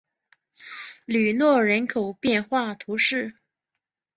[1.05, 3.35] 吕诺人口变化图示